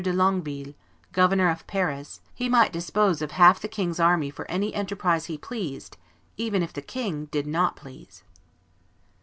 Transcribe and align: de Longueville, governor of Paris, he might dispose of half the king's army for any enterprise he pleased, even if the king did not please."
de 0.03 0.11
Longueville, 0.11 0.73
governor 1.11 1.47
of 1.49 1.67
Paris, 1.67 2.21
he 2.33 2.49
might 2.49 2.73
dispose 2.73 3.21
of 3.21 3.29
half 3.33 3.59
the 3.59 3.67
king's 3.67 3.99
army 3.99 4.31
for 4.31 4.49
any 4.49 4.73
enterprise 4.73 5.27
he 5.27 5.37
pleased, 5.37 5.95
even 6.37 6.63
if 6.63 6.73
the 6.73 6.81
king 6.81 7.25
did 7.25 7.45
not 7.45 7.75
please." 7.75 8.23